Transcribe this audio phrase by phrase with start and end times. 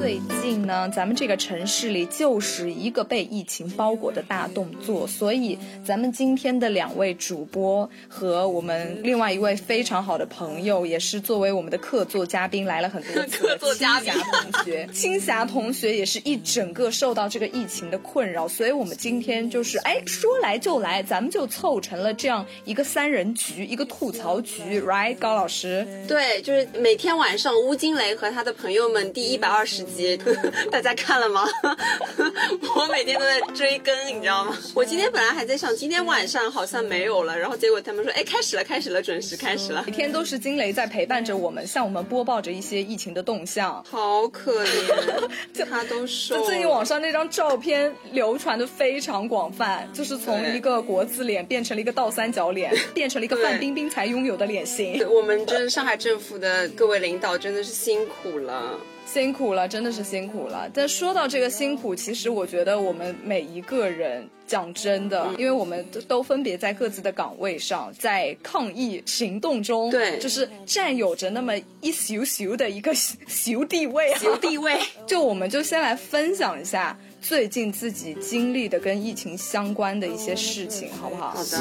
[0.00, 25.14] 最近呢，咱们这个城市里就是一个被疫情包裹的大动作，所以咱们今天的两位主播和我们另外一位非常好的朋友，也是作为我们的客座嘉宾来了很多次 客座嘉宾青霞同学，青霞同学也是一整个受到这个疫情的困扰，所以我们今天就是哎说来就来，咱们就凑成了这样一个三人局，一个吐槽局， right？
[25.18, 30.18] 高老师，对，就是每天晚上乌金雷和他的朋友们第一百二十集，
[30.70, 31.44] 大家看了吗？
[32.76, 34.56] 我每天都在追更，你知道吗？
[34.74, 43.84] 我今天本来还在想，今天晚上好像没有了，然后结果他们说，哎，开始了，开始了，准时开始了每，天都是惊雷在陪伴着我们，向我们播报着一些疫情的动向。
[43.84, 46.36] 好可怜， 他都瘦。
[46.36, 55.06] 就最近网上那张照片流传的非常广泛，就是从一个国字脸变成了一个倒三角脸，变成了一个范冰冰才拥有的脸型。
[55.08, 58.78] 我们真上海政府的各位领导真的是辛苦了。
[59.12, 60.70] 辛苦了，真的是辛苦了。
[60.72, 81.30] 但说到这个辛苦，其实我觉得我们每一个人，讲真的，嗯因为我们都都分别在各自的岗位上，在抗疫行动中，对就是占有着那么一咻咻的一个咻地位、啊，有地位，就我们就先来分享一下最近自己经历的跟疫情相关的一些事情，好不好？
[81.30, 81.58] 好的。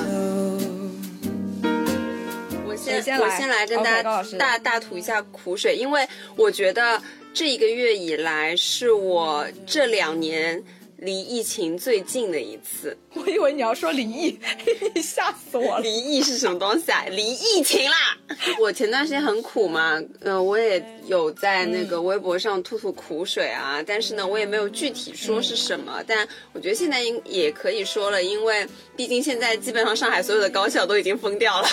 [2.68, 7.02] 我先先来我先来跟大家大大吐一下苦水，因为我觉得
[7.34, 10.62] 这一个月以来是我这两年
[10.98, 12.98] 离疫情最近的一次。
[13.14, 14.38] 我以为你要说离异，
[15.02, 15.80] 吓死我了。
[15.80, 17.06] 离异是什么东西啊？
[17.10, 18.18] 离疫情啦！
[18.60, 31.68] 我前段时间很苦嘛，呃，我也有在那个微博上吐吐苦水啊，但是呢，我也没有具体说是什么，但我觉得现在应也可以说了，因为毕竟现在基本上上海所有的高校都已经封掉了。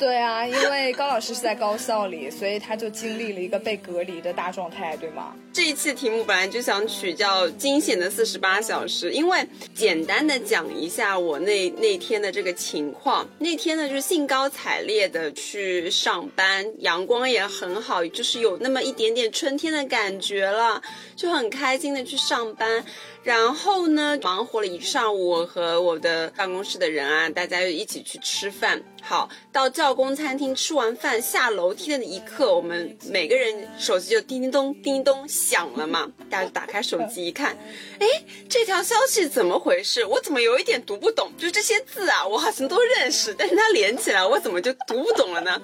[0.00, 5.36] 对啊，因为高老师是在高校里，所以他就经历了一个被隔离的大状态，对吗？
[5.52, 13.28] 这一期题目本来就想取叫“惊险的四十八小时”，因为简单的讲一下我那那天的这个情况。
[13.40, 20.80] 那天呢，就是兴高采烈的去上班，阳光也很好，就是有那么一点点春天的感觉了，
[21.14, 22.82] 就很开心的去上班。
[23.22, 28.82] 然后呢，忙活了一上午，我和我的办公室的人啊，大家又一起去吃饭。
[29.02, 36.10] 好，到教工餐厅吃完饭下楼梯的那一刻，我们每个人手机就叮叮咚、叮咚响了嘛。
[36.30, 37.56] 大家打开手机一看，
[37.98, 38.06] 哎，
[38.48, 40.02] 这条消息怎么回事？
[40.06, 41.30] 我怎么有一点读不懂？
[41.36, 45.60] 就这些字啊，我好像都认识，但是它连起来，我怎么就读不懂了呢？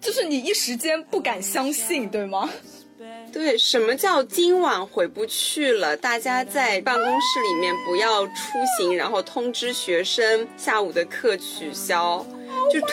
[0.00, 2.48] 就是你一时间不敢相信，对吗？
[3.36, 5.94] 对，什么叫今晚回不去了？
[5.94, 8.32] 大家在办公室里面不要出
[8.78, 12.24] 行，然后通知学生下午的课取消。
[12.72, 12.86] 就突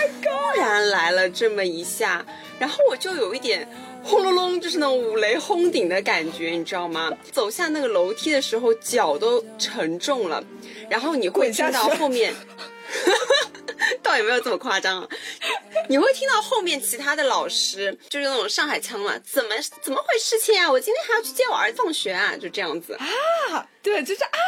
[0.58, 2.26] 然来了这么一下，
[2.60, 3.66] 然后我就有一点
[4.04, 7.10] 轰隆隆，就是那种五雷轰顶的感觉，你知道吗？
[7.32, 10.44] 走下那个楼梯的时候，脚都沉重了，
[10.90, 12.34] 然后你会听到后面。
[14.02, 15.08] 倒也没有这么夸张、啊，
[15.90, 20.70] 你会听到后面其他的老师就是那种上海腔嘛，怎么怎么回事情啊？
[20.70, 22.94] 我今天还要去接我儿子放学啊，就这样子。
[22.94, 24.40] 啊，对，就是啊，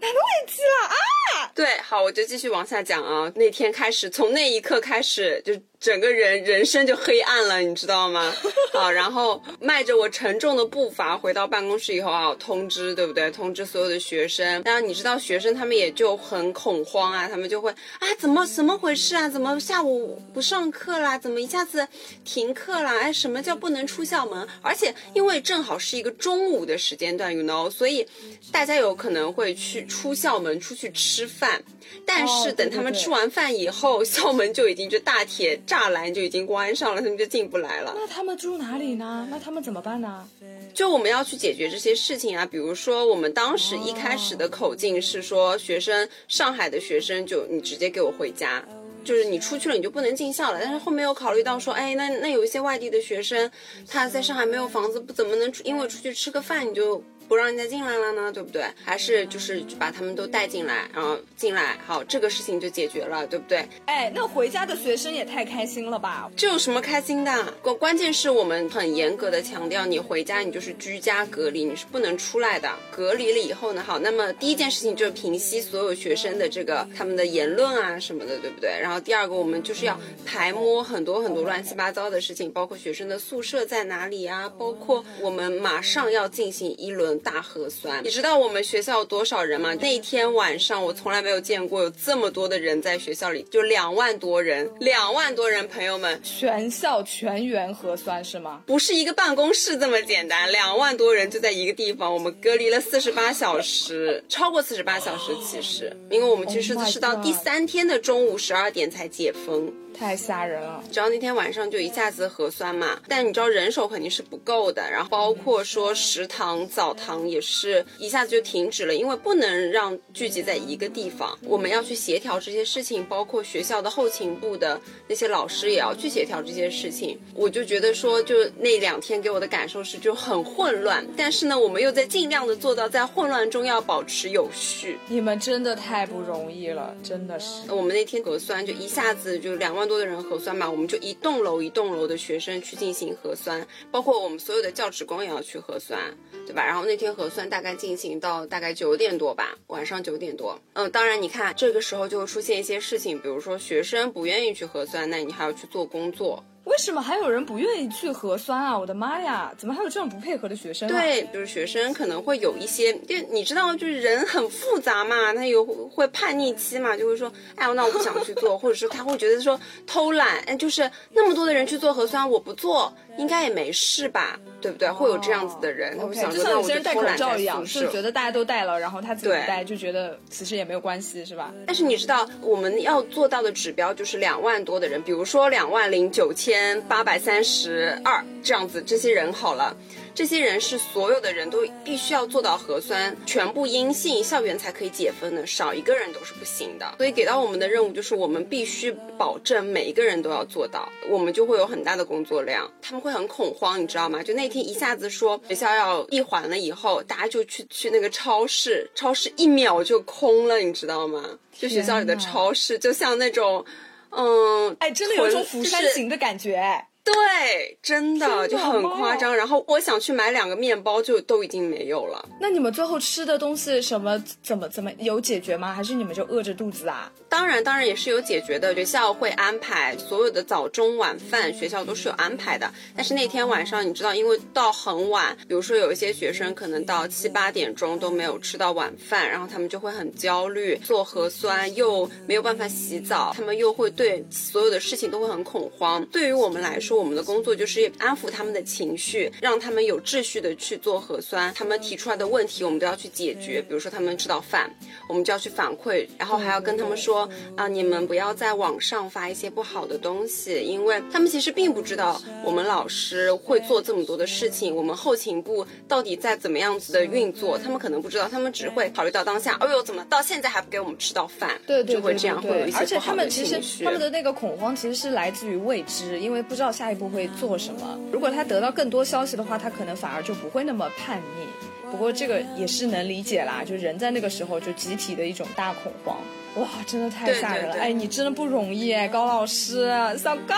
[0.00, 1.50] 哪个危机了啊？
[1.54, 3.30] 对，好，我就继续往下讲啊。
[3.34, 5.54] 那天开始，从那一刻开始，就
[5.86, 8.34] 整个人人生就黑暗了，你知道吗？
[8.74, 13.30] 好，然后迈着我沉重的步伐回到办公室以后啊，通知对不对？
[13.30, 14.60] 通知所有的学生。
[14.64, 19.28] 当然，你知道学生他们也就很恐慌啊，他们就会啊，怎么怎么回事啊？
[19.28, 21.16] 怎么下午不上课啦？
[21.16, 21.86] 怎么一下子
[22.24, 22.98] 停课啦？
[22.98, 24.44] 哎，什么叫不能出校门？
[24.62, 28.04] 而且因为正好是一个中午的时间段，you know，所以
[28.50, 31.62] 大家有可能会去出校门出去吃饭。
[32.04, 37.92] 但是等他们吃完饭以后，校门就已经就大铁栅栏就已经关上了，他们就进不来了。
[37.96, 39.26] 那他们住哪里呢？
[39.30, 40.28] 那他们怎么办呢？
[40.74, 48.62] 就我们要去解决这些事情啊，比如说我们当时一开始的口径是说，学生上海的学生就你直接给我回家。
[49.04, 50.58] 就是你出去了你就不能进校了。
[50.60, 53.48] 但是后面又考虑到说，哎，那那有一些外地的学生，
[53.86, 57.02] 他在上海没有房子，不怎么能因为出去吃个饭你就。
[57.28, 58.64] 不让人家进来了呢，对不对？
[58.84, 63.66] 还是就是把他们都带进来，然后进来，好，这个事情就解决了，对不对？
[63.86, 66.30] 哎，那回家的学生也太开心了吧？
[66.36, 67.52] 这有什么开心的？
[67.62, 72.70] 关关键是我们很严格的强调，你回家你就是居家隔离，你是不能出来的。
[72.90, 78.70] 隔离了以后呢，好，那么第一件事情就是平息所有学生的这个他们的言论啊什么的，对不对？
[78.80, 87.15] 然后第二个，我们就是要排摸很多很多乱七八糟的事情，包括学生的宿舍在哪里啊，包括我们马上要进行一轮。
[87.20, 89.74] 大核酸，你知道我们学校有多少人吗？
[89.74, 98.62] 那天晚上我从来没有见过有这么多的人在学校里，就两万多人，两万多人，朋友们，全校全员核酸是吗？
[98.66, 109.72] 不是一个办公室这么简单，两万多人就在一个地方，我们隔离了四十八小时，超过四十八小时其实，因为我们其实是到第三天的中午十二点才解封。
[109.98, 110.82] 太吓人了！
[110.92, 124.78] 只要那天晚上就一下子核酸嘛，但你知道人手肯定是不够的，然后包括说食堂、澡堂也是一下子就停止了，因为不能让聚集在一个地方，我们要去协调这些事情，包括学校的后勤部的
[125.08, 127.18] 那些老师也要去协调这些事情。
[127.34, 134.98] 我就觉得说，就那两天给我的感受是就很混乱，但是呢，我们又在尽量的做到在混乱中要保持有序。
[135.08, 137.62] 你们真的太不容易了，真的是。
[137.70, 139.85] 我们那天核酸就一下子就两万。
[139.86, 146.00] 多的人核酸嘛，我们就一栋楼一栋楼的学生去进行核酸，包括我们所有的教职工也要去核酸，
[146.46, 146.64] 对吧？
[146.64, 150.58] 然后那天核酸大概进行到大概九点多吧，晚上九点多。
[150.74, 156.44] 嗯，当然你看这个时候就会出现一些事情，比如说学生不愿意去核酸，那你还要去做工作。
[156.76, 158.78] 为什么还有人不愿意去核酸啊？
[158.78, 160.86] 我的妈呀，怎么还有这种不配合的学生？
[160.86, 172.92] 对，就是学生可能会有一些，就你知道，就是人很复杂嘛，他有会叛逆期嘛，就会说，哎，那我不想去做，或者是他会觉得说偷懒，哎，就是那么多的人去做核酸，我不做。
[173.18, 174.90] 应该也没事吧，对不对？
[174.90, 181.50] 会有这样子的人，他会想说那我就戴口罩一样，是觉得大家都戴了，然后他自己戴，就觉得其实也没有关系，是吧？
[181.66, 189.76] 但是你知道，我们要做到的指标就是两万多的人，比如说两万零九千八百三十二这样子，这些人好了。
[190.14, 196.94] 这些人是所有的人都必须要做到核酸全部阴性，校园才可以解封的，少一个人都是不行的。
[196.96, 204.22] 所以给到我们的任务就是我们必须保证每一个人都要做到，我们就会有很大的工作量，他们会很恐慌，你知道吗？
[204.22, 211.22] 就那天一下子说学校要闭环了以后，大家就去去那个超市，超市一秒就空了，你知道吗？
[211.52, 213.62] 就学校里的超市就像那种，
[214.10, 216.86] 嗯，哎，真的有种釜山行的感觉。
[217.06, 219.34] 对，真的就很夸张。
[219.34, 222.28] 然后我想去买两个面包，就都已经没有了。
[222.40, 225.72] 那你们最后吃的东西什么怎么怎么有解决吗？
[225.72, 227.10] 还是你们就饿着肚子啊？
[227.28, 228.74] 当然，当然也是有解决的。
[228.74, 232.68] 学校会安排所有的早中晚饭，学校都是有安排的。
[232.96, 246.04] 但是那天晚上，你知道，因为到很晚，比如说有一些学生可能到七八点钟都没有吃到晚饭，然后他们就会很焦虑，做核酸又没有办法洗澡，他们又会对所有的事情都会很恐慌。
[246.06, 251.52] 对于我们来说，我们的工作就是安抚他们的情绪，让他们有秩序的去做核酸。
[251.54, 253.60] 他们提出来的问题，我们都要去解决。
[253.62, 254.70] 比如说他们吃到饭，
[255.08, 269.56] 我们就要去反馈，然后还要跟他们说啊，你们不要在网上发一些不好的东西，因为他们其实并不知道我们老师会做这么多的事情，我们后勤部到底在怎么样子的运作，他们可能不知道，他们只会考虑到当下。
[269.60, 271.60] 哎呦，怎么到现在还不给我们吃到饭？
[271.66, 272.86] 对对对，就会这样，会有一些不好的情绪。
[272.86, 276.85] 而且他们其实他们的那个恐慌其实是来自于未知，因为不知道下。
[276.86, 277.98] 下一步会做什么？
[278.12, 281.90] 如果他得到更多消息的话，他可能反而就不会那么叛逆。
[281.90, 286.16] 不过这个也是能理解啦，就人在那个时候就集体的一种大恐慌。
[286.56, 287.74] 哇，真的太吓人了！
[287.76, 290.54] 哎，你真的不容易哎，高老师，小高。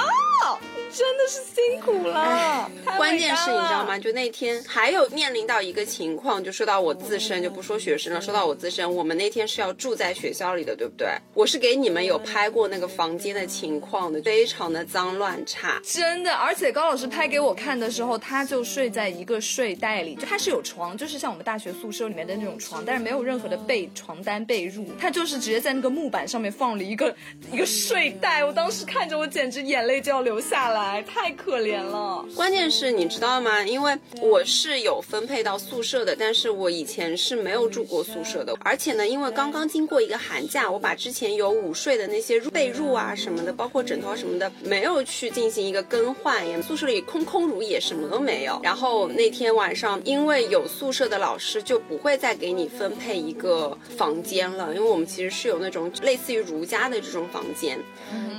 [0.77, 3.99] 你真的是辛苦了，关键是你知道吗？
[3.99, 11.09] 就那天还有面临到一个情况，就说到我自身，就不说学生了，说到我自身，我们那天是要住在学校里的，对不对？
[11.35, 16.33] 我是给你们有拍过那个房间的情况的，非常的脏乱差，真的。
[16.33, 27.15] 而且高老师拍给我看的时候，他就睡在一个睡袋里，就他是有床，就是像我们大学宿舍里面的那种床，但是没有任何的被床单被褥，他就是直接在那个木板上面放了一个
[27.53, 28.45] 一个睡袋。
[28.45, 31.03] 我当时看着我简直眼泪就要流下来。
[31.03, 32.25] 太可怜了。
[32.35, 33.63] 关键是你知道吗？
[33.63, 38.55] 因为我是有分配到宿舍的，但是我以前是没有住过宿舍的。
[38.61, 48.61] 而且呢，因为刚刚经过一个寒假，我把之前有午睡的那些被褥啊什么的，包括枕头什么的，没有去进行一个更换，也宿舍里空空如也，什么都没有。
[48.63, 57.79] 然后那天晚上，因为有宿舍的老师就不会再给你分配一个房间了，因为我们其实是有那种类似于如家的这种房间。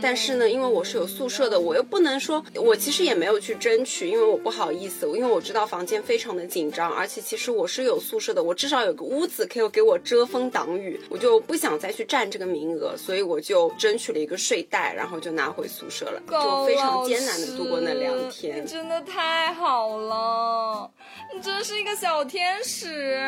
[0.01, 18.63] 但是呢，因为我是有宿舍的，我又不能说，我其实也没有去争取，因为我不好意思，因为我知道房间非常的紧张，而且其实我是有宿舍的，我至少有个屋子可以给我遮风挡雨，我就不想再去占这个名额，所以我就争取了一个睡袋，然后就拿回宿舍了，就非常艰难的度过那两天。
[18.63, 20.89] 你真的太好了，
[21.33, 23.19] 你真是一个小天使。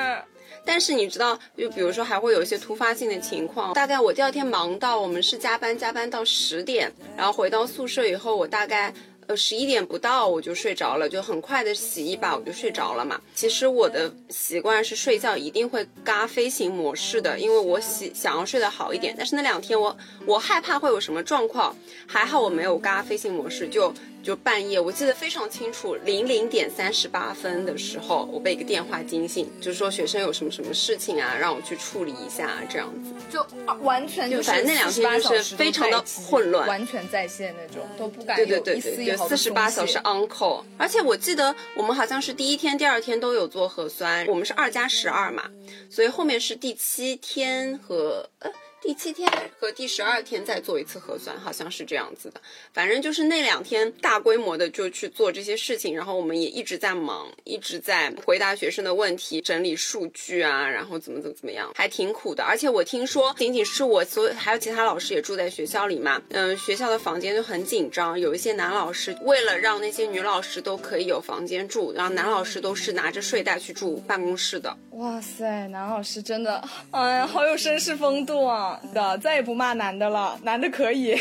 [0.65, 3.73] 但是你知道，就比如说还会有一些突发性的情况。
[3.73, 8.93] 大概我第二天忙到我们是加班，加班到十点，然后回到宿舍以后，我大概
[9.27, 13.19] 呃十一点不到我就睡着了，就很快的洗一把我就睡着了嘛。
[13.33, 19.15] 其实我的习惯是睡觉一定会嘎飞行模式的，因为我喜想要睡得好一点。
[19.17, 21.75] 但是那两天我我害怕会有什么状况，
[22.07, 23.93] 还好我没有嘎飞行模式，就。
[24.23, 33.45] 就半夜，我记得非常清楚，零零点三十八分的时候，我被一个电话惊醒，就是说学生有什么什么事情啊，让我去处理一下，这样子，就
[33.81, 45.49] 完全就反正那两天就是非常的混乱，完全在线那种，都不敢对对对对，有四十八小时 uncle，而且我记得我们好像是第一天、第二天都有做核酸，我们是二加十二嘛，
[45.89, 48.51] 所以后面是第七天和呃。
[48.81, 52.41] 第七天和第十二天再做一次核酸，好像是这样子的。
[52.73, 62.43] 反正就是那两天大规模的就去做这些事情，然后我们也一直在忙，一直在回答学生的问题、整理数据啊，然后怎么怎么怎么样，还挺苦的。
[62.43, 74.75] 而且我听说，仅仅是我，所有还有其他老师也住在学校里嘛，嗯，学校的房间就很紧张，有一些男老师为了让那些女老师都可以有房间住，然后男老师都是拿着睡袋去住办公室的。
[74.93, 78.70] 哇塞，男老师真的，哎呀，好有绅士风度啊！
[78.93, 81.17] 的再也不骂男的了，男的可以，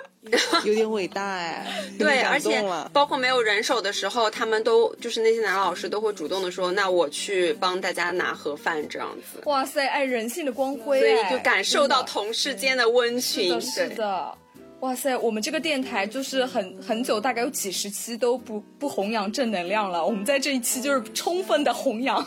[0.64, 1.66] 有点伟大哎。
[1.98, 2.62] 对，而且
[2.92, 9.40] 包括没有人手的时候，他们都就是那些男老师都会主动的说，那我去帮大家拿盒饭这样子。
[9.44, 13.60] 哇塞，爱人性的光辉，所以就感受到同事间的温情。
[13.60, 14.34] 是的，
[14.80, 22.22] 哇塞，我们这个电台就是很很久，大概有几十期都不不弘扬正能量了，我们在这一期就是充分的弘扬。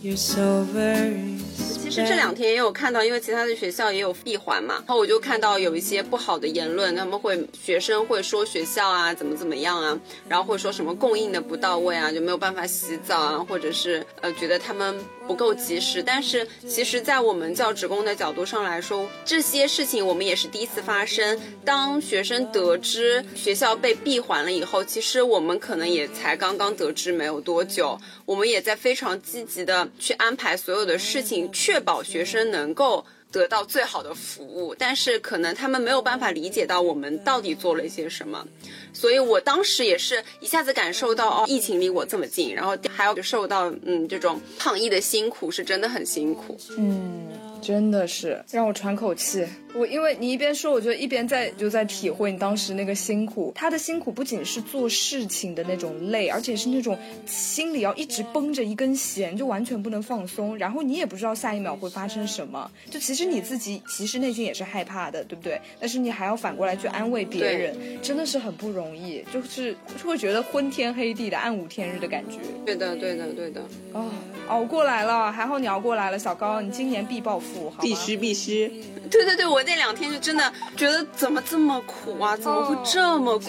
[0.03, 14.93] 其实这两天也有看到，因为其他的学校也有闭环嘛，然后我就看到有一些不好的言论，他们会学生会说学校啊怎么怎么样啊，然后会说什么供应的不到位啊，就没有办法洗澡啊，或者是呃觉得他们。
[15.27, 21.39] 不够及时，但是其实，在我们教职工的角度上来说，这些事情我们也是第一次发生。
[21.63, 33.05] 当学生得知学校被闭环了以后，其实我们可能也才刚刚得知没有多久，我们也在非常积极的去安排所有的事情，确保学生能够。
[33.33, 38.47] 得到最好的服务，但是可能他们没有办法理解到我们到底做了一些什么，
[38.93, 46.55] 所以我当时也是一下子感受到哦，疫情离我这么近，然后还要受到嗯这种抗疫的辛苦，是真的很辛苦。
[46.77, 47.27] 嗯，
[47.59, 49.43] 真的是让我喘口气。
[49.75, 53.51] 我因为你一边说，我就一边在就在体会你当时那个辛苦。
[53.55, 60.55] 他的辛苦不仅是做事情的那种累，而且是那种心里要一直绷着一根弦，就完全不能放松。
[60.57, 62.69] 然后你也不知道下一秒会发生什么。
[62.89, 65.59] 就其实你自己其实内心也是害怕的，对不对？
[65.79, 69.23] 但是你还要反过来去安慰别人，真的是很不容易。
[69.33, 72.37] 就是会觉得昏天黑地的、暗无天日的感觉。
[72.63, 73.61] 对的，对的，对的。
[73.93, 74.11] 哦，
[74.47, 78.71] 熬过来了，还好你熬过来了，小高，你今年必暴富，好必须必须。
[79.09, 82.35] 对对对，我那两天就真的觉得怎么这么苦啊？
[82.35, 83.47] 怎么会这么苦？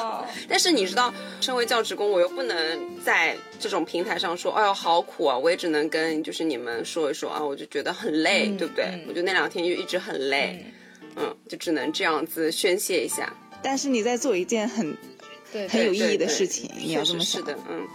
[0.48, 5.36] 但是你知道，身为教职工，我又不能在这种平台上说，哎呦好苦啊！
[5.36, 9.04] 我也只能跟就是你们说一说啊，我就觉得很累，对不对？
[9.08, 10.64] 我就那两天就一直很累，
[11.16, 13.32] 嗯，就只能这样子宣泄一下。
[13.62, 14.96] 但是你在做一件很
[15.68, 17.86] 很有意义的事情，你要这么想的，嗯。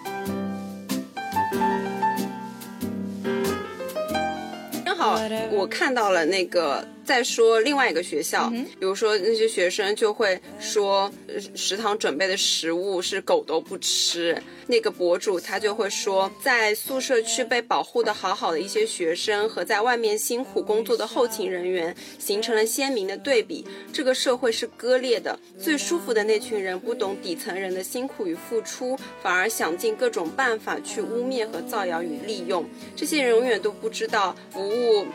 [4.98, 5.20] 好，
[5.52, 6.88] 我看到了那个。
[7.06, 11.12] 再说另外一个学校，比如说那些学生就会说
[11.56, 14.42] 食堂准备的食物是狗都不吃。
[14.68, 23.64] 那个博主他就会说，在宿舍区被保护的好好的一些学生和在外面辛苦工作的后勤人员形成了鲜明的对比。
[23.94, 32.66] 这个社会是割裂的，最舒服的那群人不懂底层人的辛苦与付出，反而想尽各种办法去污蔑和造谣与利用。
[32.96, 35.06] 这些人永远都不知道服务。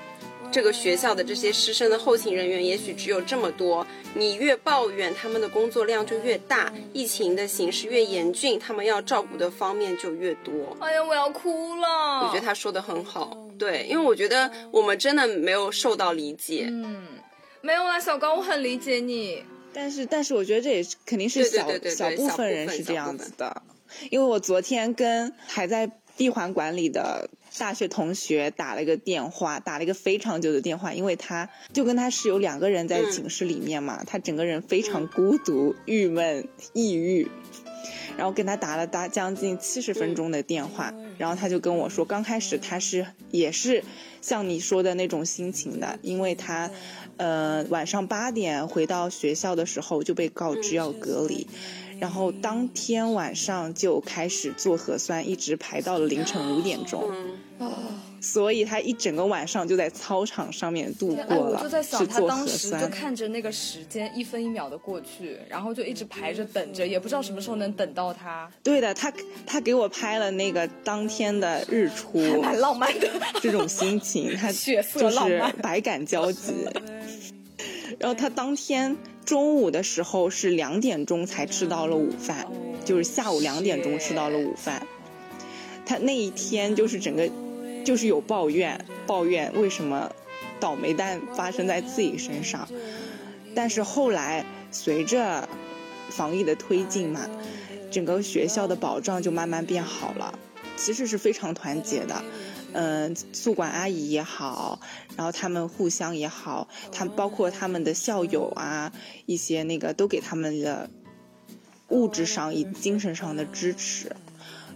[0.50, 10.76] 这个学校的这些师生的后勤人员也许只有这么多，你越抱怨他们的工作量就越大，疫情的形势越严峻，他们要照顾的方面就越多。
[10.80, 12.26] 哎呀，我要哭了！
[12.26, 16.66] 我觉得他说的很好，对，因为我觉得我们真的没有受到理解。
[16.68, 17.06] 嗯，
[17.60, 19.44] 没有啦，小高，我很理解你。
[19.72, 23.62] 但是，但是我觉得这也是肯定是小小部分人是这样子的，
[24.10, 37.28] 因为我昨天跟还在闭环管理的大学同学打了一个电话，打了一个非常久的电话，因为他就跟他室友两个人在寝室里面嘛，他整个人非常孤独、郁闷、抑郁，
[38.16, 43.82] 然后跟他打了大将近七十分钟的电话，然后他就跟我说，刚开始他是也是
[44.20, 46.70] 像你说的那种心情的，因为他。
[47.16, 51.46] 呃，晚上八点回到学校的时候就被告知要隔离，
[52.00, 57.10] 然后当天晚上就开始做核酸，一直排到了凌晨五点钟。
[58.22, 68.50] 所以他一整个晚上就在操场上面度过了，我就在想，他当时就看着那个时间一分一秒的过去，然后就一直排着等着，也不知道什么时候能等到他。
[68.62, 69.10] 对的，他
[69.46, 73.08] 他给我拍了那个当天的日出，蛮浪漫的
[73.40, 76.52] 这种 心情，他血色浪漫，百感交集。
[77.98, 82.46] 然后他当天中午的时候是两点钟才吃到了午饭，
[82.84, 84.86] 就是下午两点钟吃到了午饭。
[85.84, 87.30] 他那一天就是整个。
[87.82, 90.12] 就是有抱怨，抱怨为什么
[90.60, 92.68] 倒霉蛋发生在自己身上，
[93.54, 95.48] 但是后来随着
[96.10, 97.26] 防疫的推进嘛，
[97.90, 100.38] 整个学校的保障就慢慢变好了，
[100.76, 102.22] 其实是非常团结的，
[102.72, 104.80] 嗯，宿管阿姨也好，
[105.16, 108.92] 然后他们互相也好，他包括他们的校友啊，
[109.26, 110.88] 一些那个都给他们的
[111.88, 114.14] 物质上以精神上的支持。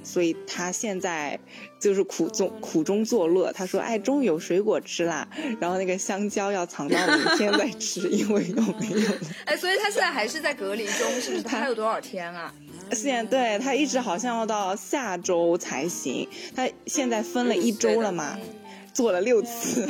[0.06, 1.40] 所以他现在
[1.80, 3.50] 就是苦中苦中作乐。
[3.52, 5.26] 他说：“哎，终于有水果吃啦！
[5.58, 9.10] 然后那个香蕉要藏到明天再吃， 因为又没有。”
[9.46, 11.42] 哎，所以他现在还是在隔离中，是不是？
[11.42, 12.54] 他还有多少天啊？
[12.92, 16.28] 现在对他一直好像要到下周才行。
[16.54, 18.38] 他现在分了一周了嘛？
[18.92, 19.88] 做了六次，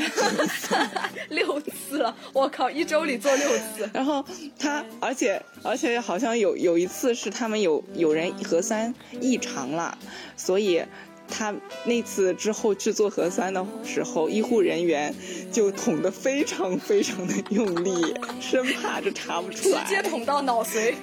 [1.29, 3.87] 六次了，我靠，一周里做六次。
[3.93, 4.25] 然后
[4.59, 9.99] 他，而且而且好像有有一次是他们有有人核酸异常了，
[10.39, 10.83] 所以
[11.29, 15.15] 他那次之后去做核酸的时候，医护人员
[15.53, 20.95] 就捅得非常非常的用力，生怕这查不出来，直接捅到脑髓。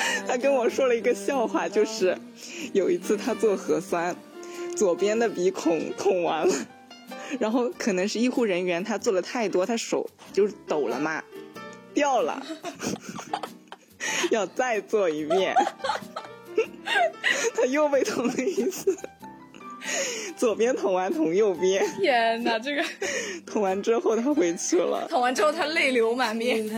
[0.26, 2.16] 他跟我说了一个笑话，就是
[2.72, 4.14] 有一次他做核酸。
[4.76, 6.54] 左边的鼻孔捅完了，
[7.40, 11.20] 然后可能是医护人员他做的太多，他手就抖了嘛，
[11.92, 12.40] 掉了，
[14.30, 15.52] 要再做一遍，
[17.56, 18.96] 他又被捅了一次，
[20.36, 22.84] 左边捅完捅右边，天哪，这个
[23.44, 26.70] 捅完之后他回去了，捅完之后他泪流满面。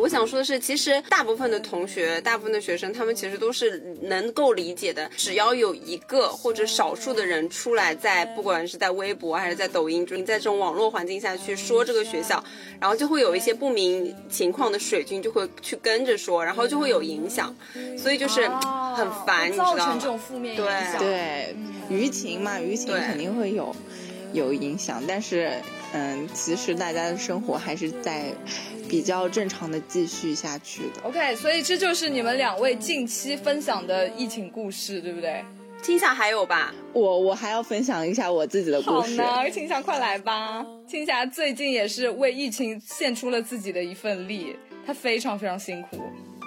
[0.00, 5.10] 我想说的是，其实大部分的同学，大部分的学生，他们其实都是能够理解的。
[5.16, 12.42] 只要有一个或者少数的人出来，在不管是在微博还是在抖音就你，在这种网络环境下去说这个学校，
[12.80, 17.54] 然后就会有一些不明情况的水军就会去跟着说，然后就会有影响，
[17.96, 18.48] 所以就是
[18.94, 19.78] 很烦，你知道吗？
[19.78, 20.98] 造成这种负面影响。
[20.98, 21.54] 对，
[21.90, 23.74] 舆情嘛，舆情肯定会有
[24.32, 25.52] 有影响，但是
[25.92, 28.32] 嗯，其实大家的生活还是在。
[28.88, 31.02] 比较正常的继续下去的。
[31.02, 35.44] OK，所以这就是你们两位近期分享的疫情故事，对不对？
[35.82, 36.74] 青夏还有吧？
[36.94, 39.20] 我我还要分享一下我自己的故事。
[39.20, 40.64] 好呢，青夏快来吧。
[40.88, 46.00] 青霞最近也是为疫情献出了自己的一份力，她非常非常辛苦。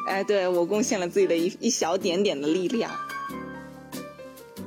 [0.08, 2.90] 哎，对我贡献了自己的一一小点点的力量。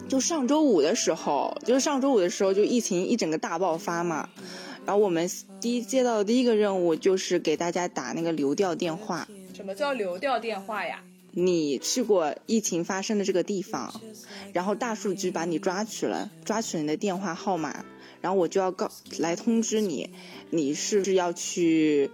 [0.09, 4.29] 就上周五的时候，就是上周五的时候，就疫情一整个大爆发嘛。
[4.87, 9.27] 然后我们第一接到的第一个任务就是给大家打那个流调电话。
[9.55, 11.03] 什么叫流调电话呀？
[11.37, 14.01] 你去过疫情发生的这个地方，
[14.53, 17.85] 然后大数据把你抓取了，抓取你的电话号码，
[18.21, 20.11] 然后我就要告来通知你，
[20.51, 22.11] 你是不是要去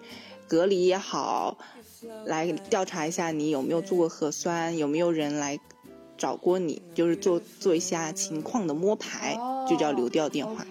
[0.49, 1.59] 隔离也好，
[2.25, 5.59] 来调查一下你有没有做过核酸，有没有人来
[6.17, 9.37] 找过你，就是做做一下情况的摸排，
[9.69, 10.67] 就叫流调电话。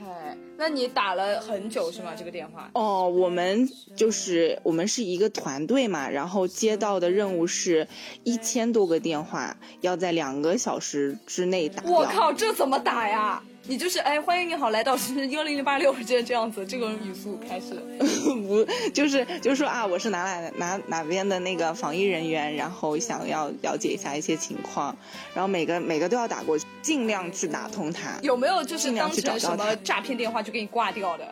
[0.60, 2.13] 那你打了很久是吗？
[2.13, 2.69] 这个电话？
[2.74, 7.88] 哦，我们就是我们是一个团队嘛，然后接到的任务是
[8.26, 11.82] 一千多个电话，要在两个小时之内打。
[11.86, 13.41] 我靠，这怎么打呀？
[13.70, 17.76] 你就是哎，欢迎你好，来到是幺零零八六这这样子这个语速开始。
[18.48, 24.98] 不，就是就是说啊，我是哪哪哪哪边的那个防疫人员，然后想要了解一下一些情况，
[25.36, 28.18] 然后每个每个都要打过去，尽量去打通他。
[28.24, 31.32] 有没有就是当成什么诈骗电话就给你挂掉的？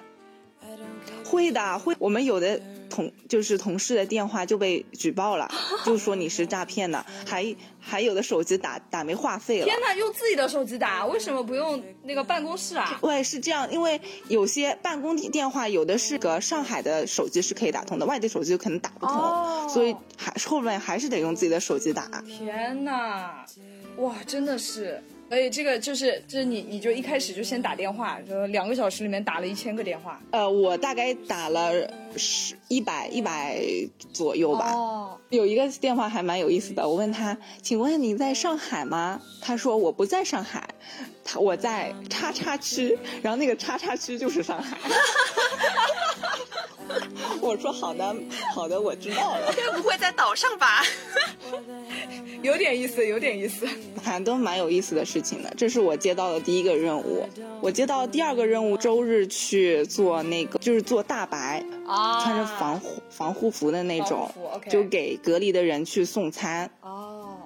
[1.24, 1.96] 会的，会。
[2.00, 5.50] 我们有的同就是同事的电话就被举报了，
[5.86, 9.66] 就说你是诈骗的，还还有的手机打打没话费了。
[9.66, 12.98] 天哪，用自己的手机打，为什么不用那个办公室啊？
[13.02, 22.08] 对，是这样，因为有些办公电话有的是个上海的手机是可以打通的，外地手机可能打不通，哦所以还后面还是得用自己的手机打。
[22.26, 23.46] 天哪，
[23.98, 25.04] 哇，真的是。
[25.30, 31.72] 所以这个就是，就是你，你就一开始就先打电话，就两个小时里面打了一千个电话，呃，我大概打了
[32.16, 33.62] 十一百一百
[34.14, 34.72] 左右吧。
[34.72, 39.22] 哦，有一个电话还蛮有意思的，我问他，请问你在上海吗？
[39.42, 40.68] 他说我不在上海，
[41.26, 44.78] 他我在叉叉区，然后那个叉叉区就是上海。
[47.42, 48.16] 我说好的，
[48.54, 49.54] 好的，我知道了。
[49.56, 50.84] 该不会在岛上吧？
[52.42, 53.68] 有点意思，有点意思。
[54.02, 55.54] 反正都蛮有意思的事情的。
[55.58, 57.28] 这是我接到的第一个任务，
[57.62, 64.30] 我接到第二个任务，周日去做那个，就是做大白，啊穿着防护防护服的那种
[64.70, 66.70] 就给隔离的人去送餐。
[66.82, 67.38] 哦，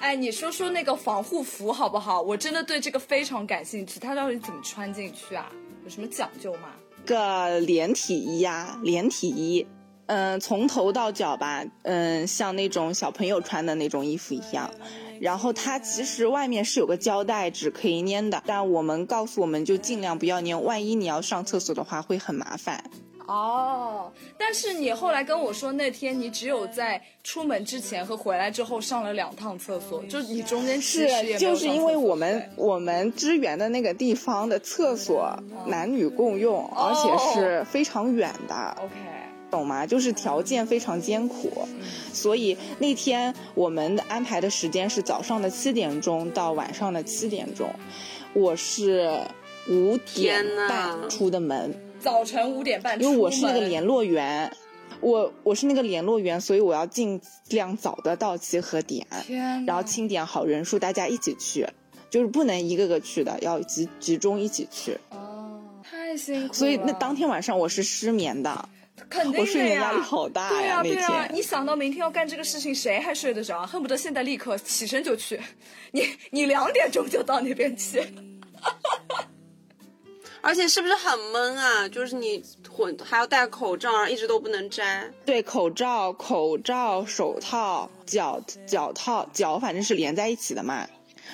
[0.00, 2.22] 哎，你说说那个防护服好不好？
[2.22, 5.50] 我真的对这个非常感兴趣，它到底怎么穿进去啊？
[5.84, 6.70] 有什么讲究吗？
[7.06, 9.66] 个连体衣呀、连体衣，
[10.06, 14.70] 嗯、从头到脚吧，嗯、像那种小朋友穿的那种衣服一样。
[15.18, 22.84] 然后它其实外面是有个胶带纸可以粘的，但我们告诉我们就尽量不要粘，万一你要上厕所的话会很麻烦。
[23.26, 35.36] 哦，但是你后来跟我说，那天你只有在出门之前和回来之后上了两趟厕所，就你中间其实也是，就是因为我们我们支援的那个地方的厕所
[35.66, 38.54] 男女共用，而且是非常远的。
[38.78, 38.94] OK，
[39.50, 39.86] 懂吗？
[39.86, 41.66] 就是条件非常艰苦，
[42.12, 47.68] 所以那天我们的安排的时间是早上的七点钟到晚上的七点钟，
[48.34, 49.20] 我是
[49.68, 54.50] 五点半出的门，早晨五点半，因为我是那个联络员，
[55.00, 59.06] 我我是那个联络员，所以我要尽量早的到集合点，
[59.66, 61.66] 然后清点好人数，大家一起去，
[62.08, 64.96] 就是不能一个个去的，要集集中一起去。
[65.10, 66.52] 哦，太辛苦了。
[66.52, 68.68] 所以那当天晚上我是失眠的，
[69.10, 73.66] 肯定的呀，我睡眠压力好大对呀、呀那对呀、天你想到明天要干这个事情，谁还睡得着啊？
[73.66, 75.40] 恨不得现在立刻起身就去。
[75.90, 78.02] 你你两点钟就到那边去，
[80.46, 81.88] 而且是不是很闷啊？
[81.88, 85.10] 就是你混还要戴口罩，然后一直都不能摘。
[85.24, 90.86] 对，口罩、口罩、手套、脚脚套、脚反正是连在一起的嘛。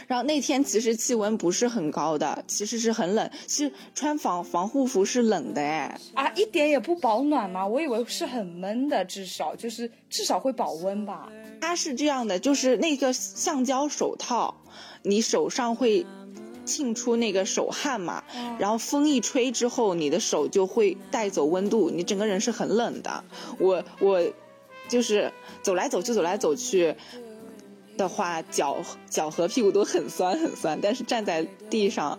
[0.06, 3.30] 然后那天其实气温不是很高的，其实是很冷。
[3.46, 7.66] 其实穿防防护服是冷的哎，啊，一点也不保暖吗？
[7.66, 11.28] 我以为是很闷的，至少就是至少会保温吧。
[11.60, 14.54] 它是这样的，就是那个橡胶手套，
[15.02, 16.06] 你手上会
[16.64, 18.22] 沁出那个手汗嘛，
[18.58, 23.24] 然后风一吹之后，你的手就会带走温度，你整个人是很冷的。
[23.58, 24.22] 我我
[24.88, 26.94] 就是走来走去，走来走去
[27.96, 32.18] 的话，脚脚和屁股都很酸很酸，但是站在地上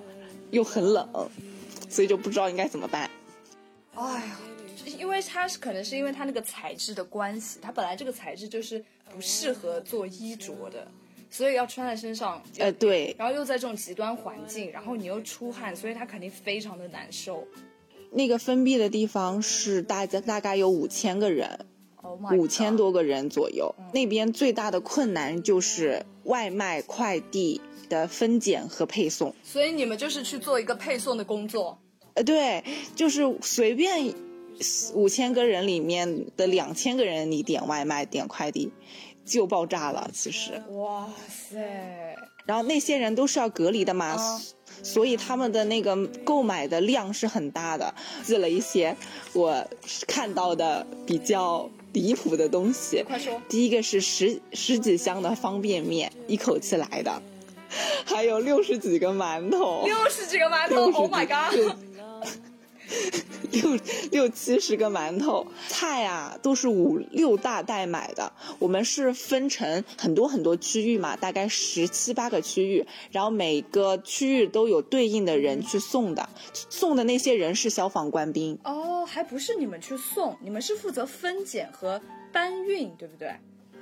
[0.51, 1.07] 又很冷，
[1.89, 3.09] 所以就不知道应该怎么办。
[3.95, 4.39] 哎呀，
[4.97, 10.87] 因为它是可能是因为它那个材质的关系，它本来这个材质就是不适合做衣着的，
[11.33, 12.39] 所以要穿在身上。
[12.59, 17.43] 呃，对，然后又在这种极端环境，然后你又出汗，所以它肯定非常的难受。
[18.11, 21.65] 那个封闭的地方是大家大概有五千个人
[22.03, 23.73] ，Oh 五千多个人左右。
[23.91, 29.33] 那边最大的困难就是外卖快递的分拣和配送。
[29.41, 31.79] 所以你们就是去做一个配送的工作。
[32.13, 32.63] 呃，对，
[32.95, 34.13] 就是随便
[34.93, 38.71] 五千个人里面的两千个人，你点外卖点快递
[39.25, 40.09] 就爆炸了。
[40.13, 41.57] 其实，哇塞！
[42.45, 44.05] 然后那些人都是要隔离的嘛。
[44.07, 44.41] 啊
[44.81, 48.93] 所以他们的那个购买的量是很大的，寄了一些
[49.31, 49.65] 我
[50.07, 53.01] 看到的比较离谱的东西。
[53.03, 53.39] 快说。
[53.47, 57.21] 第一个是十十几箱的方便面，一口气来的，
[58.03, 61.77] 还有六十几个馒头，六十几个馒头，Oh my god！
[63.51, 63.79] 六六
[64.11, 68.31] 六七十个馒头，菜啊都是五六大袋买的。
[68.59, 76.27] 我们是分成很多很多区域嘛，大概十七八个区域，然后每个区域都有对应的人去送的，
[76.69, 78.57] 送的那些人是消防官兵。
[78.63, 83.33] 哦，还不是你们去送，你们是负责分拣和搬运，对不对？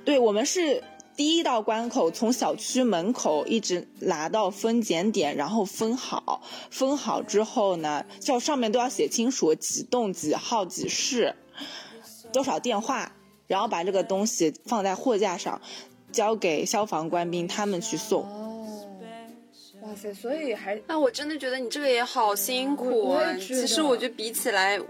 [0.04, 0.82] 对，我们是
[1.14, 11.34] 第一道关口从小区门口一直拿到分拣点，然后分好，分好之后呢，叫上面都要写清楚几栋几号几室，
[12.32, 13.12] 多少电话，
[13.46, 15.60] 然后把这个东西放在货架上，
[16.10, 18.22] 交给消防官兵他们去送。
[18.22, 18.66] 哦，
[19.82, 23.34] 哇塞，所以还那我真的觉得你这个也好辛苦啊。
[23.34, 24.80] 其实我觉得比起来，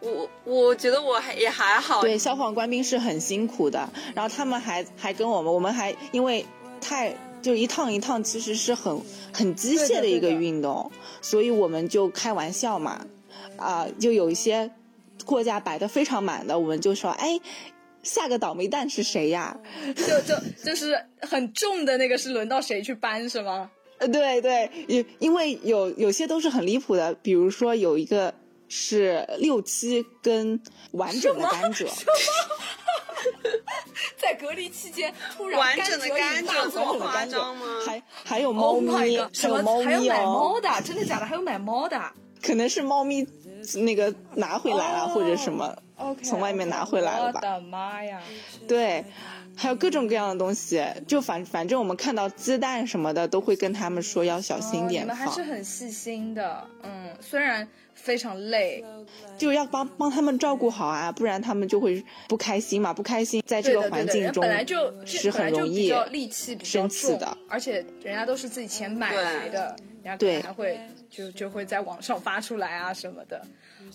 [0.00, 2.00] 我我觉得我还也还好。
[2.00, 6.44] 对，消防官兵是很辛苦的，然后他们还还跟我们，我们还因为
[6.80, 9.00] 太就一趟一趟，其实是很
[9.32, 13.06] 很机械的一个运动，所以我们就开玩笑嘛，
[13.56, 14.70] 啊、就有一些
[15.24, 17.38] 货架摆的非常满的，我们就说，哎，
[18.02, 19.58] 下个倒霉蛋是谁呀？
[19.94, 20.34] 就就
[20.64, 23.70] 就是很重的那个是轮到谁去搬是吗？
[23.98, 28.32] 呃，对对，因因为有有些都是很离谱的，比如说有一个
[28.70, 31.88] 是六七根完整的甘蔗，
[34.16, 37.66] 在隔离期间突然完整的甘蔗蔗这么夸完整的甘蔗张吗？
[37.84, 39.36] 还还有猫 Oh 咪 god！
[39.36, 40.26] 还有猫还有买咪哦。
[40.26, 41.26] 猫的，真的假的？
[41.26, 42.00] 还有买猫的
[42.40, 43.26] 可能是猫咪
[43.78, 45.76] 那个拿回来了，哦或者什么。
[46.22, 47.40] 从外面拿回来了吧。
[47.42, 48.22] 我的妈呀！
[48.66, 49.04] 对，
[49.54, 58.82] 还有各种各样的东西，就反反正我们看到鸡蛋什么的，都会跟他们说要小心点放，哦你们还是很细心的，嗯，虽然非常累，
[59.36, 65.92] 就要帮帮他们照顾好啊，不然他们就会不开心嘛，不开心，在这个环境中本来就是很容易
[66.62, 70.32] 生气的，而且人家都是自己钱买来的，人家可对。
[70.36, 70.80] 能还会
[71.10, 73.44] 就就会在网上发出来啊什么的，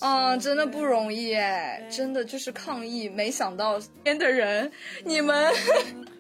[0.02, 4.72] 嗯，真的不容易哎，真的就是抗议，没想到边的人
[5.04, 5.52] 你们。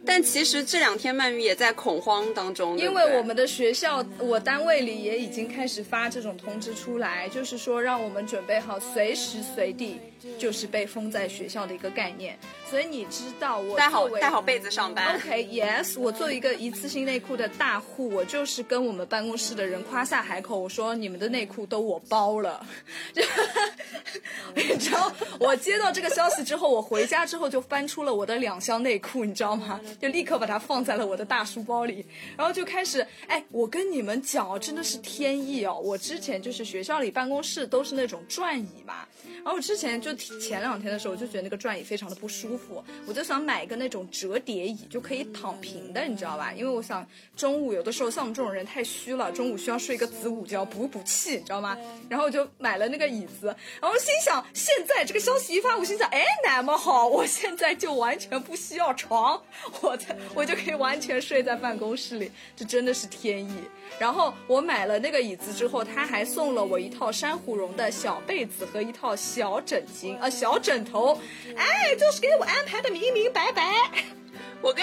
[0.06, 10.00] 但其实这两天曼玉也在恐慌当中，因为我们的学校，我单位里也已经开始发这种通知出来，就是说让我们准备好随时随地
[10.38, 12.38] 就是被封在学校的一个概念。
[12.70, 15.16] 所以你知道我带好作为带好被子上班。
[15.16, 22.66] OK，yes，、我作为一个一次性内裤的大户，我就是跟我们办公室的人夸下海口，我说你们的内裤都我包了。
[24.56, 29.80] 你知道，我接到这个消息之后，我回家之后就翻出了我的两箱内裤，你知道吗？
[30.00, 32.06] 就立刻把它放在了我的大书包里，
[32.38, 35.80] 然后就开始，哎，我跟你们讲哦，真的是天意哦！
[35.80, 46.54] 我之前就是学校里办公室都是那种转椅嘛，然后我之前就前两天的时候，我就觉得那个转椅非常的不舒服，我就想买一个那种折叠椅，就可以躺平的，你知道吧？
[46.54, 47.06] 因为我想
[47.36, 51.78] 中午有的时候像我们这种人太虚了，中午需要睡一个子午觉补补气，你知道吗？
[52.10, 59.42] 然后我就买了那个椅子，然后心想现在这个消息一发，我心想，哎，那么好，我现在就完全不需要床，
[59.82, 63.54] 我在我就可以完全睡在办公室里，这真的是天意。
[64.00, 71.20] 然后我买了那个椅子之后，他还送了我一套珊瑚绒的小被子和一套小枕巾，呃，小枕头，
[71.58, 73.74] 哎，就是给我安排的明明白白。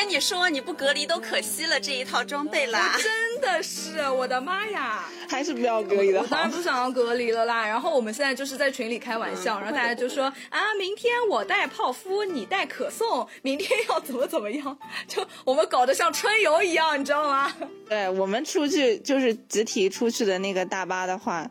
[0.03, 2.99] 我跟你说，你不隔离都可惜了这一套装备啦。
[3.01, 5.05] 真的是，我的妈呀！
[5.29, 6.51] 还是不要隔离的好我当然。
[6.51, 7.65] 不想要隔离了啦。
[7.65, 17.55] 然后我们现在就是在群里开玩笑，然后大家就说啊，明天我带泡芙，你带可颂，明天要怎么怎么样， 就我们搞得像春游一样，你知道吗？
[17.89, 21.49] 对我们出去就是集体出去的那个大巴的话，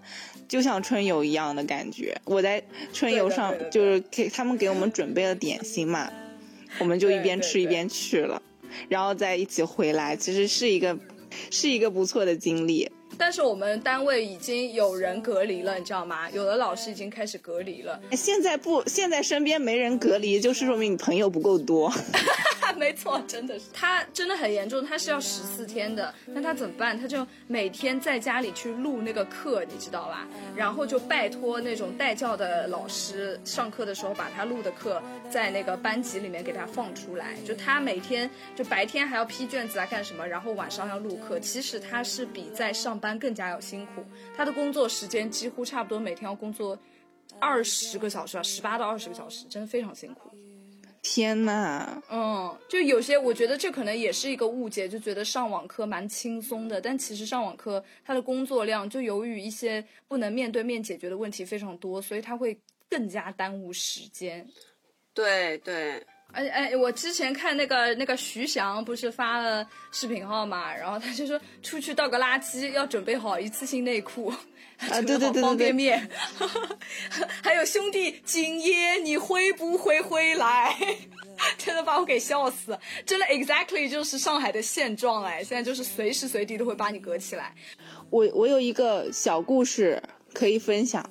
[0.49, 2.13] 就像春游一样的感觉。
[2.25, 2.61] 我在
[2.91, 6.11] 春游上就是给他们给我们准备了点心嘛，
[6.79, 8.41] 我们就一边吃一边去了，
[8.89, 10.97] 然后再一起回来，其实是一个
[11.49, 12.89] 是一个不错的经历。
[13.21, 16.27] 但是我们单位已经有人隔离了，你知道吗？
[16.31, 18.01] 有的老师已经开始隔离了。
[18.17, 21.93] 现在不，现在身边没人隔离，就是说明你朋友不够多。
[22.77, 26.99] 没错，真的是他真的很严重，他是要十四天的，那他怎么办？
[26.99, 30.25] 他就每天在家里去录那个课，你知道吧？
[30.55, 37.35] 然后就拜托那种带教的老师，上课的时候把他录的课在那个班级里面给他放出来。
[37.45, 41.39] 就他每天就白天还要批卷子啊干什么，然后晚上要录课。
[41.39, 44.03] 其实他是比在上班更加要辛苦，
[44.35, 46.77] 他的工作时间几乎差不多每天要工作
[47.39, 50.29] 二十个小时啊，十八到二十个小时，真的非常辛苦。
[51.03, 62.55] 天呐，嗯，就有些我觉得这可能也是一个误解，就觉得上网课蛮轻松的，但其实上网课他的工作量就由于一些不能面对面解决的问题非常多，所以他会
[62.87, 64.47] 更加耽误时间。
[65.13, 76.09] 对对，哎哎，我之前看那个那个徐翔不是发了视频号嘛，然后他就说出去倒个垃圾要准备好一次性内裤，啊对对对对方便对面，
[77.43, 80.75] 还有兄弟景爷你会不会回来？
[81.57, 87.53] 真的把我给笑死，真的 exactly 就是上海的现状哎，现在就是随时随地都会把你隔起来。
[88.09, 90.01] 我我有一个小故事
[90.33, 91.09] 可以分享。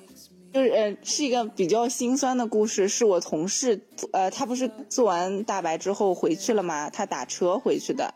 [0.53, 2.87] 就是呃，是一个比较心酸的故事。
[2.87, 6.89] 是我同事，呃，他不是做完大白之后回去了吗？
[6.89, 8.13] 他打车回去的，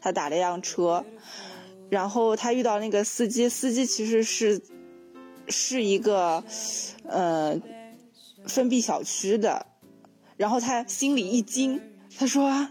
[0.00, 1.04] 他打了辆车，
[1.90, 4.62] 然后他遇到那个司机，司机其实是
[5.48, 6.44] 是一个
[7.08, 7.60] 呃
[8.46, 9.66] 封闭小区的，
[10.36, 11.80] 然后他心里一惊，
[12.16, 12.68] 他说：“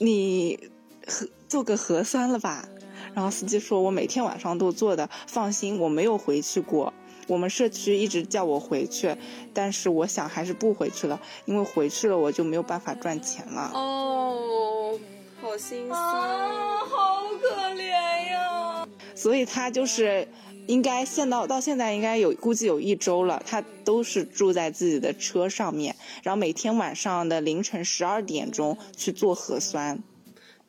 [0.00, 0.70] 你
[1.06, 2.68] 核做个核酸了吧？”
[3.14, 6.92] 然后司机说：“我每天晚上都做的，放心，我没有回去过。”
[7.26, 9.16] 我们社区一直叫我回去，
[9.52, 13.70] 但是我想还是不回去了，因为回去了我就没有办法赚钱了。
[13.74, 14.98] 哦，
[15.40, 17.90] 好心酸，好可怜
[18.30, 18.86] 呀！
[19.14, 20.26] 所以他就是
[20.66, 30.02] 应该现到到现在应该有估计有一周了，他都是住在自己的车上面，然后每天晚上的凌晨十二点钟去做核酸。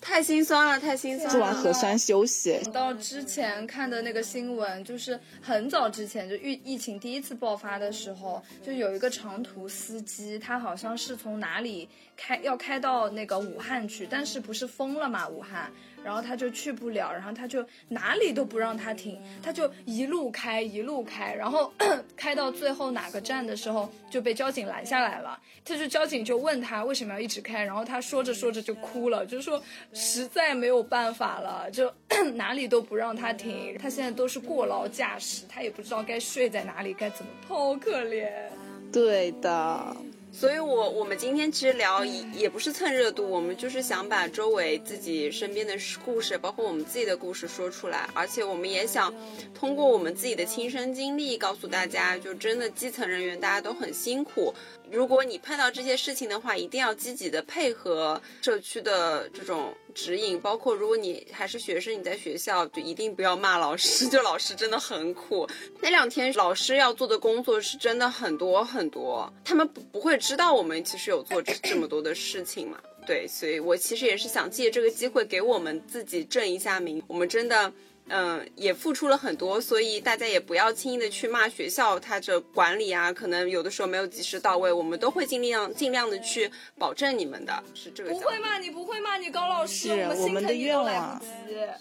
[0.06, 1.32] 太心酸了，太心酸了。
[1.32, 2.60] 做完核酸休息。
[2.72, 15.72] 到之前看的那个新闻，就是很早之前，就疫疫情第一次爆发的时候，就有一个长途司机，他好像是从哪里开要开到那个武汉去，但是不是封了嘛，武汉。
[16.06, 21.74] 然后他就去不了，然后他就哪里都不让他停，他就一路开一路开，然后
[22.16, 25.40] 开到最后哪个站的时候就被交警拦下来了。
[25.66, 29.60] 他就交警就问他为什么要一直开，然后他说着说着就哭了，就说
[29.94, 31.92] 实在没有办法了，就
[32.36, 33.76] 哪里都不让他停。
[33.80, 38.30] 他现在都是过劳驾驶，他也不知道该睡在哪里，该怎么，好可怜。
[38.94, 39.98] 对的。
[40.38, 49.14] 所以，我我们今天其实聊也也不是蹭热度，我们就是想把周围自己身边的故事，包括我们自己的故事说出来，而且我们也想
[49.58, 54.54] 通过我们自己的亲身经历告诉大家，就真的基层人员大家都很辛苦。
[54.92, 65.48] 如果你碰到这些事情的话，一定要积极的配合社区的这种指引，包括如果你还是学生，你在学校就一定不要骂老师， 就老师真的很苦。
[65.82, 72.80] 那两天老师要做的工作是真的很多很多，他们不不会知道我们其实有做这么多的事情嘛？
[73.06, 77.72] 对，所以我其实也是想借这个机会给我们自己正一下名，我们真的。
[78.08, 88.12] 嗯，也付出了很多，所以大家也不要轻易的去骂学校，它这管理啊，可能有的时候没有及时到位，我们都会尽量尽量的去保证你们的，是这个。
[88.12, 89.90] 不会骂你，不会骂你，高老师，
[90.20, 91.20] 我们的愿望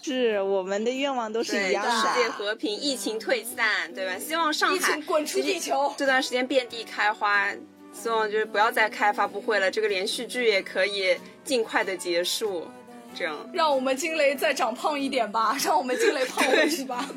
[0.01, 4.17] 是我们的愿望都是一样的，世界和平，疫情退散，对吧？
[4.17, 7.53] 希望上海滚出地球，这段时间遍地开花，
[7.93, 12.67] 希望就是不要再开发布会了，这个连续剧也可以尽快的结束。
[13.15, 17.09] 这样，让我们惊雷再长胖一点吧， 让我们惊雷胖回去吧，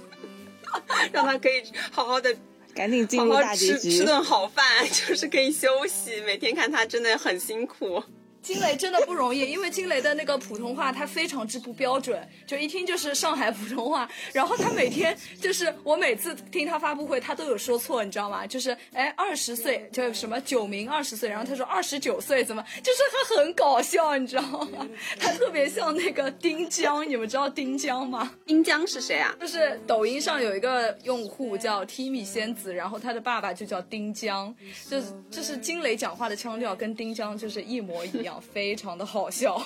[1.12, 2.34] 让他可以好好的，
[2.74, 6.20] 赶紧进入大结局，吃顿好饭， 就是可以休息。
[6.22, 8.02] 每天看他真的很辛苦。
[8.48, 14.08] 金雷真的不容易，因为金雷的那个普通话他非常之不标准，就一听就是上海普通话。
[14.32, 18.46] 然后他每天就是我每次听他发布会，他都有说错，你知道吗？
[18.46, 24.88] 就是哎二十岁就什么九名二十岁，然后他说二十九岁，怎么就是他很搞笑，你知道吗？
[25.20, 28.32] 他特别像那个丁江，你们知道丁江吗？
[28.46, 29.36] 丁江是谁啊？
[29.38, 34.54] 就是抖音上有一个用户叫 Timmy 仙子，然后他的爸爸就叫丁江，
[34.88, 38.37] 就是就是金雷讲话的腔调跟丁江就是一模一样。
[38.40, 39.60] 非常的好笑，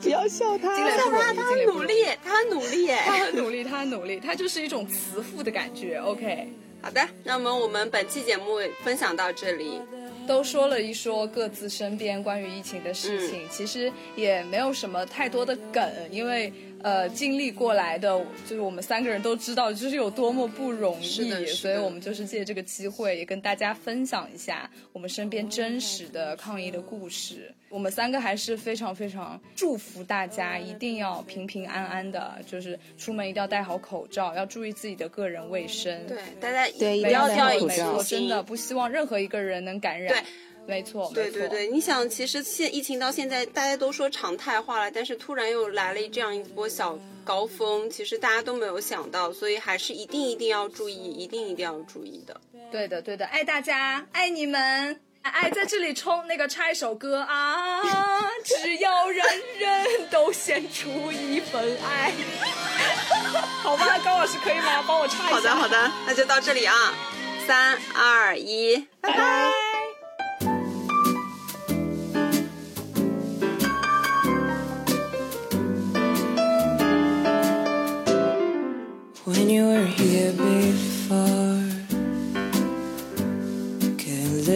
[0.00, 5.96] 不要笑他，笑他，他很努力，他很努力，他很努力，他很努力，他就是一种慈父的感觉。
[5.98, 6.48] OK，
[6.82, 9.80] 好的，那么我们本期节目分享到这里，
[10.26, 16.52] 都说了一说各自身边关于疫情的事情，其实也没有什么太多的梗，因为。
[16.82, 27.52] 呃，经历过来的，就是我们三个人都知道，就是有多么不容易，所以我们就是借这个机会，也跟大家分享一下我们身边真实的抗疫的故事。
[27.68, 36.06] 我们三个还是非常非常祝福大家，一定要平平安安的，就是出门一定要戴好口罩，要注意自己的个人卫生。
[36.06, 40.14] 对，大家对不要掉以轻心，真的不希望任何一个人能感染。
[40.14, 40.22] 对。
[40.66, 52.40] 没错，对对对，你想，其实现疫情到现在，大家都说常态化了，但是突然又来了这样一波小高峰，其实大家都没有想到，所以还是一定一定要注意，一定一定要注意的。
[52.72, 57.80] 对的对的，爱大家，爱你们，爱在这里冲那个唱一首歌啊！
[58.44, 59.24] 只要人
[59.58, 62.12] 人都献出一份爱，
[63.62, 64.84] 好吧，高老师可以吗？
[64.86, 65.34] 帮我唱一下。
[65.36, 66.92] 好的好的，那就到这里啊，
[67.46, 69.65] 三二一，拜拜。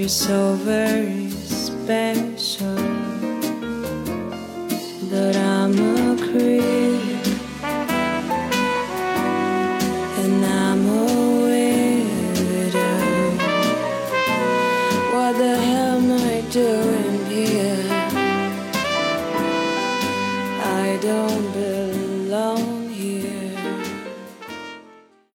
[0.00, 2.29] You're so very special.